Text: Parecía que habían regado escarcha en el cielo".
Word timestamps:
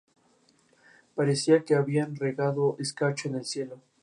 Parecía 1.13 1.63
que 1.63 1.75
habían 1.75 2.15
regado 2.15 2.75
escarcha 2.79 3.29
en 3.29 3.35
el 3.35 3.45
cielo". 3.45 3.79